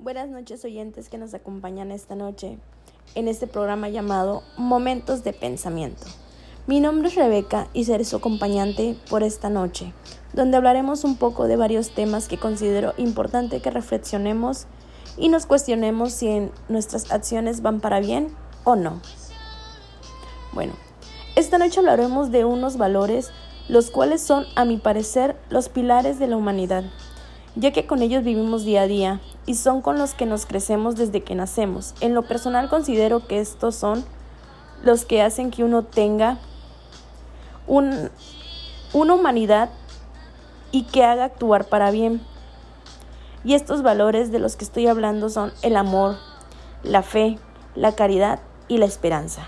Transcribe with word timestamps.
Buenas 0.00 0.28
noches 0.28 0.64
oyentes 0.64 1.08
que 1.08 1.18
nos 1.18 1.34
acompañan 1.34 1.90
esta 1.90 2.14
noche 2.14 2.56
en 3.16 3.26
este 3.26 3.48
programa 3.48 3.88
llamado 3.88 4.44
Momentos 4.56 5.24
de 5.24 5.32
Pensamiento. 5.32 6.06
Mi 6.68 6.78
nombre 6.78 7.08
es 7.08 7.16
Rebeca 7.16 7.66
y 7.72 7.82
seré 7.82 8.04
su 8.04 8.14
acompañante 8.14 8.96
por 9.10 9.24
esta 9.24 9.50
noche, 9.50 9.92
donde 10.32 10.56
hablaremos 10.56 11.02
un 11.02 11.16
poco 11.16 11.48
de 11.48 11.56
varios 11.56 11.90
temas 11.90 12.28
que 12.28 12.38
considero 12.38 12.94
importante 12.96 13.60
que 13.60 13.72
reflexionemos 13.72 14.66
y 15.16 15.30
nos 15.30 15.46
cuestionemos 15.46 16.12
si 16.12 16.48
nuestras 16.68 17.10
acciones 17.10 17.60
van 17.60 17.80
para 17.80 17.98
bien 17.98 18.28
o 18.62 18.76
no. 18.76 19.00
Bueno, 20.52 20.74
esta 21.34 21.58
noche 21.58 21.80
hablaremos 21.80 22.30
de 22.30 22.44
unos 22.44 22.76
valores 22.76 23.32
los 23.68 23.90
cuales 23.90 24.22
son, 24.22 24.46
a 24.54 24.64
mi 24.64 24.78
parecer, 24.78 25.36
los 25.50 25.68
pilares 25.68 26.18
de 26.18 26.26
la 26.26 26.36
humanidad, 26.36 26.84
ya 27.56 27.72
que 27.72 27.86
con 27.86 28.02
ellos 28.02 28.24
vivimos 28.24 28.64
día 28.64 28.82
a 28.82 28.86
día 28.86 29.20
y 29.46 29.54
son 29.54 29.82
con 29.82 29.98
los 29.98 30.14
que 30.14 30.26
nos 30.26 30.46
crecemos 30.46 30.96
desde 30.96 31.22
que 31.22 31.34
nacemos. 31.34 31.94
En 32.00 32.14
lo 32.14 32.22
personal 32.22 32.68
considero 32.68 33.26
que 33.26 33.40
estos 33.40 33.74
son 33.74 34.04
los 34.82 35.04
que 35.04 35.22
hacen 35.22 35.50
que 35.50 35.64
uno 35.64 35.82
tenga 35.82 36.38
un, 37.66 38.10
una 38.92 39.14
humanidad 39.14 39.70
y 40.70 40.84
que 40.84 41.04
haga 41.04 41.24
actuar 41.24 41.64
para 41.64 41.90
bien. 41.90 42.20
Y 43.44 43.54
estos 43.54 43.82
valores 43.82 44.30
de 44.30 44.38
los 44.38 44.56
que 44.56 44.64
estoy 44.64 44.86
hablando 44.86 45.28
son 45.30 45.52
el 45.62 45.76
amor, 45.76 46.16
la 46.82 47.02
fe, 47.02 47.38
la 47.74 47.94
caridad 47.94 48.40
y 48.66 48.78
la 48.78 48.86
esperanza. 48.86 49.46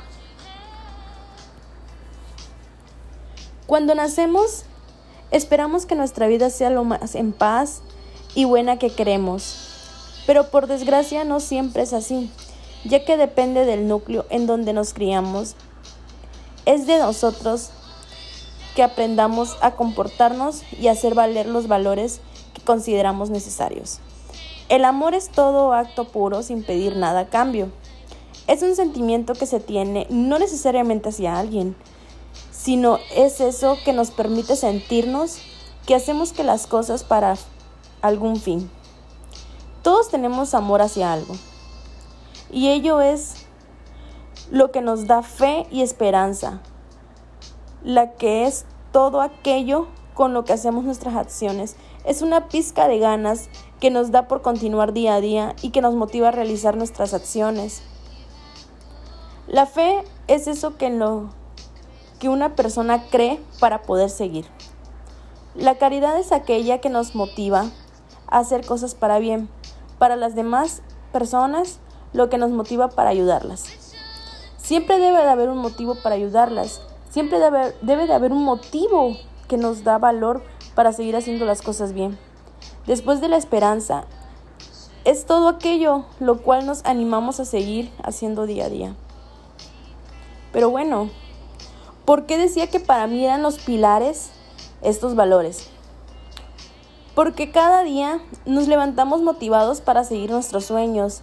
Cuando 3.67 3.95
nacemos, 3.95 4.65
esperamos 5.31 5.87
que 5.87 5.95
nuestra 5.95 6.27
vida 6.27 6.51
sea 6.51 6.71
lo 6.71 6.85
más 6.85 7.15
en 7.15 7.33
paz 7.33 7.83
y 8.35 8.45
buena 8.45 8.79
que 8.79 8.91
queremos. 8.91 9.69
Pero 10.27 10.51
por 10.51 10.67
desgracia 10.67 11.25
no 11.25 11.41
siempre 11.41 11.83
es 11.83 11.93
así, 11.93 12.31
ya 12.85 13.05
que 13.05 13.17
depende 13.17 13.65
del 13.65 13.89
núcleo 13.89 14.27
en 14.31 14.47
donde 14.47 14.73
nos 14.73 14.95
criamos. 14.95 15.57
Es 16.67 16.87
de 16.87 16.99
nosotros 16.99 17.71
que 18.75 18.83
aprendamos 18.83 19.57
a 19.61 19.73
comportarnos 19.73 20.63
y 20.79 20.89
hacer 20.89 21.15
valer 21.15 21.47
los 21.47 21.67
valores 21.67 22.21
que 22.55 22.63
consideramos 22.63 23.31
necesarios. 23.31 23.99
El 24.69 24.85
amor 24.85 25.15
es 25.15 25.31
todo 25.31 25.73
acto 25.73 26.05
puro 26.05 26.43
sin 26.43 26.63
pedir 26.63 26.97
nada 26.97 27.21
a 27.21 27.29
cambio. 27.29 27.73
Es 28.47 28.63
un 28.63 28.77
sentimiento 28.77 29.35
que 29.35 29.47
se 29.47 29.59
tiene 29.59 30.07
no 30.11 30.39
necesariamente 30.39 31.09
hacia 31.09 31.39
alguien, 31.39 31.75
sino 32.63 32.99
es 33.15 33.41
eso 33.41 33.79
que 33.85 33.95
nos 33.95 34.11
permite 34.11 34.55
sentirnos 34.55 35.39
que 35.87 35.95
hacemos 35.95 36.33
que 36.33 36.45
las 36.45 36.67
cosas 36.67 37.05
para 37.05 37.37
algún 38.03 38.37
fin. 38.37 38.71
Todos 39.83 40.11
tenemos 40.11 40.53
amor 40.53 40.83
hacia 40.83 41.11
algo 41.11 41.35
y 42.51 42.69
ello 42.69 43.01
es 43.01 43.47
lo 44.51 44.73
que 44.73 44.83
nos 44.83 45.07
da 45.07 45.23
fe 45.23 45.67
y 45.71 45.81
esperanza, 45.81 46.61
la 47.83 48.13
que 48.13 48.47
es 48.47 48.67
todo 48.93 49.23
aquello 49.23 49.87
con 50.13 50.35
lo 50.35 50.45
que 50.45 50.53
hacemos 50.53 50.85
nuestras 50.85 51.15
acciones. 51.15 51.77
Es 52.05 52.21
una 52.21 52.49
pizca 52.49 52.89
de 52.89 52.99
ganas 52.99 53.49
que 53.79 53.91
nos 53.91 54.11
da 54.11 54.29
por 54.29 54.43
continuar 54.43 54.93
día 54.93 55.15
a 55.15 55.21
día 55.23 55.57
y 55.63 55.71
que 55.71 55.81
nos 55.81 55.95
motiva 55.95 56.29
a 56.29 56.33
realizar 56.33 56.77
nuestras 56.77 57.15
acciones. 57.15 57.83
La 59.47 59.65
fe 59.65 60.05
es 60.27 60.47
eso 60.47 60.77
que, 60.77 60.91
lo, 60.91 61.31
que 62.21 62.29
una 62.29 62.55
persona 62.55 63.03
cree 63.11 63.41
para 63.59 63.83
poder 63.83 64.11
seguir. 64.11 64.47
La 65.57 65.79
caridad 65.79 66.17
es 66.17 66.31
aquella 66.31 66.81
que 66.81 66.91
nos 66.91 67.17
motiva 67.17 67.65
a 68.29 68.39
hacer 68.39 68.65
cosas 68.65 68.95
para 68.95 69.19
bien, 69.19 69.49
para 69.99 70.15
las 70.15 70.37
demás 70.37 70.83
personas, 71.13 71.81
lo 72.13 72.29
que 72.29 72.39
nos 72.39 72.51
motiva 72.51 72.89
para 72.89 73.11
ayudarlas. 73.11 73.65
Siempre 74.59 74.99
debe 74.99 75.19
de 75.19 75.29
haber 75.29 75.49
un 75.49 75.59
motivo 75.59 75.97
para 75.97 76.15
ayudarlas, 76.15 76.81
siempre 77.09 77.39
debe, 77.41 78.07
de 78.07 78.13
haber 78.13 78.33
un 78.33 78.45
motivo 78.45 79.17
que 79.49 79.57
nos 79.57 79.83
da 79.83 79.99
valor 79.99 80.45
para 80.75 80.93
seguir 80.93 81.17
haciendo 81.17 81.45
las 81.45 81.63
cosas 81.63 81.93
bien. 81.93 82.19
Después 82.87 83.21
de 83.21 83.29
la 83.29 83.37
esperanza, 83.37 84.05
es 85.05 85.25
todo 85.25 85.49
aquello 85.49 86.05
lo 86.21 86.43
cual 86.43 86.67
nos 86.67 86.85
animamos 86.85 87.41
a 87.41 87.45
seguir 87.45 87.91
haciendo 88.03 88.47
día 88.47 88.67
a 88.67 88.69
día. 88.69 88.95
Pero 90.53 90.71
bueno, 90.71 91.11
¿Por 92.11 92.27
qué 92.27 92.39
decía 92.39 92.67
que 92.67 92.81
para 92.81 93.07
mí 93.07 93.25
eran 93.25 93.41
los 93.41 93.61
pilares 93.61 94.31
estos 94.83 95.15
valores? 95.15 95.69
Porque 97.15 97.53
cada 97.53 97.85
día 97.85 98.21
nos 98.47 98.67
levantamos 98.67 99.23
motivados 99.23 99.81
para 99.81 100.03
seguir 100.03 100.33
nuestros 100.33 100.65
sueños 100.65 101.21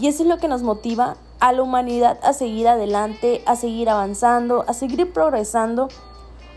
y 0.00 0.06
eso 0.06 0.22
es 0.22 0.28
lo 0.28 0.38
que 0.38 0.46
nos 0.46 0.62
motiva 0.62 1.16
a 1.40 1.52
la 1.52 1.62
humanidad 1.62 2.20
a 2.22 2.34
seguir 2.34 2.68
adelante, 2.68 3.42
a 3.46 3.56
seguir 3.56 3.90
avanzando, 3.90 4.64
a 4.68 4.74
seguir 4.74 5.12
progresando. 5.12 5.88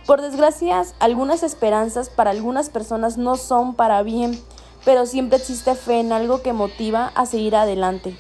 Por 0.05 0.21
desgracia, 0.21 0.83
algunas 0.99 1.41
esperanzas 1.41 2.11
para 2.11 2.29
algunas 2.29 2.69
personas 2.69 3.17
no 3.17 3.35
son 3.35 3.73
para 3.73 4.03
bien, 4.03 4.39
pero 4.85 5.07
siempre 5.07 5.39
existe 5.39 5.73
fe 5.73 6.01
en 6.01 6.11
algo 6.11 6.43
que 6.43 6.53
motiva 6.53 7.11
a 7.15 7.25
seguir 7.25 7.55
adelante, 7.55 8.15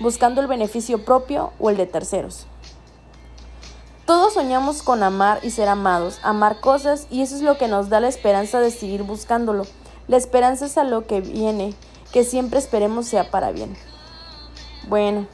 buscando 0.00 0.40
el 0.40 0.48
beneficio 0.48 1.04
propio 1.04 1.52
o 1.60 1.70
el 1.70 1.76
de 1.76 1.86
terceros. 1.86 2.48
Soñamos 4.34 4.82
con 4.82 5.04
amar 5.04 5.38
y 5.44 5.50
ser 5.50 5.68
amados, 5.68 6.18
amar 6.24 6.58
cosas 6.58 7.06
y 7.08 7.22
eso 7.22 7.36
es 7.36 7.42
lo 7.42 7.56
que 7.56 7.68
nos 7.68 7.88
da 7.88 8.00
la 8.00 8.08
esperanza 8.08 8.58
de 8.58 8.72
seguir 8.72 9.04
buscándolo. 9.04 9.64
La 10.08 10.16
esperanza 10.16 10.66
es 10.66 10.76
a 10.76 10.82
lo 10.82 11.06
que 11.06 11.20
viene, 11.20 11.72
que 12.12 12.24
siempre 12.24 12.58
esperemos 12.58 13.06
sea 13.06 13.30
para 13.30 13.52
bien. 13.52 13.76
Bueno, 14.88 15.28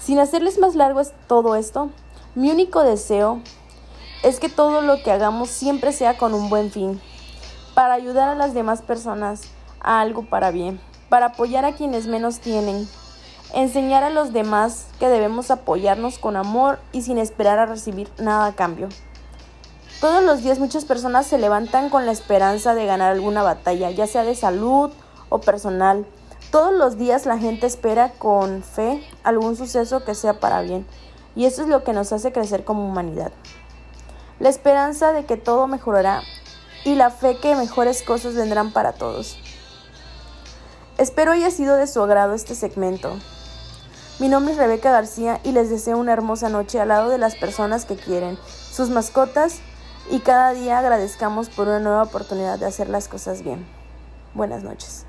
sin 0.00 0.18
hacerles 0.18 0.58
más 0.58 0.74
largo 0.74 1.02
todo 1.28 1.54
esto, 1.54 1.90
mi 2.34 2.50
único 2.50 2.82
deseo 2.82 3.42
es 4.24 4.40
que 4.40 4.48
todo 4.48 4.80
lo 4.80 5.04
que 5.04 5.12
hagamos 5.12 5.48
siempre 5.48 5.92
sea 5.92 6.18
con 6.18 6.34
un 6.34 6.50
buen 6.50 6.72
fin, 6.72 7.00
para 7.74 7.94
ayudar 7.94 8.28
a 8.28 8.34
las 8.34 8.54
demás 8.54 8.82
personas 8.82 9.42
a 9.78 10.00
algo 10.00 10.28
para 10.28 10.50
bien, 10.50 10.80
para 11.08 11.26
apoyar 11.26 11.64
a 11.64 11.76
quienes 11.76 12.08
menos 12.08 12.40
tienen, 12.40 12.88
enseñar 13.54 14.04
a 14.04 14.10
los 14.10 14.32
demás 14.32 14.86
que 14.98 15.08
debemos 15.08 15.50
apoyarnos 15.50 16.18
con 16.18 16.36
amor 16.36 16.78
y 16.92 17.02
sin 17.02 17.18
esperar 17.18 17.58
a 17.58 17.66
recibir 17.66 18.10
nada 18.18 18.46
a 18.46 18.54
cambio. 18.54 18.88
Todos 20.00 20.22
los 20.22 20.42
días 20.42 20.58
muchas 20.58 20.84
personas 20.84 21.26
se 21.26 21.38
levantan 21.38 21.88
con 21.88 22.04
la 22.04 22.12
esperanza 22.12 22.74
de 22.74 22.84
ganar 22.84 23.12
alguna 23.12 23.42
batalla, 23.42 23.90
ya 23.90 24.06
sea 24.06 24.24
de 24.24 24.34
salud 24.34 24.90
o 25.30 25.40
personal. 25.40 26.04
Todos 26.50 26.72
los 26.72 26.98
días 26.98 27.24
la 27.24 27.38
gente 27.38 27.66
espera 27.66 28.12
con 28.12 28.62
fe 28.62 29.02
algún 29.24 29.56
suceso 29.56 30.04
que 30.04 30.14
sea 30.14 30.38
para 30.38 30.60
bien, 30.60 30.86
y 31.34 31.46
eso 31.46 31.62
es 31.62 31.68
lo 31.68 31.82
que 31.82 31.92
nos 31.92 32.12
hace 32.12 32.32
crecer 32.32 32.64
como 32.64 32.86
humanidad. 32.86 33.32
La 34.38 34.50
esperanza 34.50 35.12
de 35.12 35.24
que 35.24 35.38
todo 35.38 35.66
mejorará 35.66 36.22
y 36.84 36.94
la 36.94 37.10
fe 37.10 37.38
que 37.38 37.56
mejores 37.56 38.02
cosas 38.02 38.34
vendrán 38.34 38.72
para 38.72 38.92
todos. 38.92 39.38
Espero 40.98 41.32
haya 41.32 41.50
sido 41.50 41.76
de 41.76 41.86
su 41.86 42.02
agrado 42.02 42.34
este 42.34 42.54
segmento. 42.54 43.16
Mi 44.18 44.28
nombre 44.28 44.54
es 44.54 44.58
Rebeca 44.58 44.90
García 44.90 45.40
y 45.44 45.52
les 45.52 45.68
deseo 45.68 45.98
una 45.98 46.14
hermosa 46.14 46.48
noche 46.48 46.80
al 46.80 46.88
lado 46.88 47.10
de 47.10 47.18
las 47.18 47.34
personas 47.34 47.84
que 47.84 47.96
quieren, 47.96 48.38
sus 48.46 48.88
mascotas 48.88 49.58
y 50.10 50.20
cada 50.20 50.54
día 50.54 50.78
agradezcamos 50.78 51.50
por 51.50 51.68
una 51.68 51.80
nueva 51.80 52.04
oportunidad 52.04 52.58
de 52.58 52.64
hacer 52.64 52.88
las 52.88 53.08
cosas 53.08 53.42
bien. 53.42 53.66
Buenas 54.32 54.62
noches. 54.62 55.04